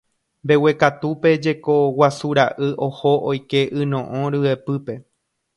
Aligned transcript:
Mbeguekatúpe 0.45 1.29
jeko 1.47 1.75
guasu 1.99 2.29
ra'y 2.39 2.69
oho 2.87 3.11
oike 3.35 3.61
yno'õ 3.85 4.21
ryepýpe. 4.39 4.93